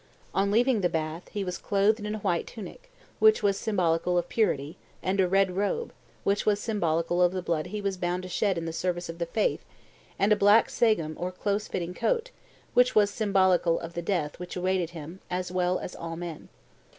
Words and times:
On 0.33 0.49
leaving 0.49 0.81
the 0.81 0.89
bath, 0.89 1.27
he 1.29 1.43
was 1.43 1.59
clothed 1.59 1.99
in 1.99 2.15
a 2.15 2.21
white 2.21 2.47
tunic, 2.47 2.91
which 3.19 3.43
was 3.43 3.55
symbolical 3.55 4.17
of 4.17 4.29
purity, 4.29 4.75
and 5.03 5.19
a 5.19 5.27
red 5.27 5.51
robe, 5.55 5.93
which 6.23 6.43
was 6.43 6.59
symbolical 6.59 7.21
of 7.21 7.33
the 7.33 7.41
blood 7.43 7.67
he 7.67 7.81
was 7.81 7.97
bound 7.97 8.23
to 8.23 8.27
shed 8.27 8.57
in 8.57 8.65
the 8.65 8.73
service 8.73 9.09
of 9.09 9.19
the 9.19 9.27
faith, 9.27 9.63
and 10.17 10.33
a 10.33 10.35
black 10.35 10.71
sagum 10.71 11.15
or 11.19 11.31
close 11.31 11.67
fitting 11.67 11.93
coat, 11.93 12.31
which 12.73 12.95
was 12.95 13.11
symbolical 13.11 13.79
of 13.79 13.93
the 13.93 14.01
death 14.01 14.39
which 14.39 14.55
awaited 14.55 14.89
him 14.89 15.19
as 15.29 15.51
well 15.51 15.77
as 15.77 15.95
all 15.95 16.15
men. 16.15 16.49